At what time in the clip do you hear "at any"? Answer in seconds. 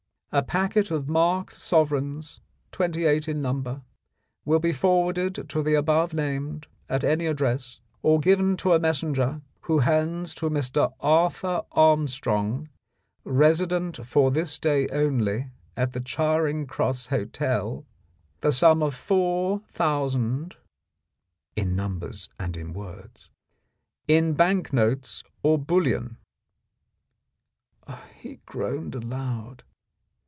6.87-7.25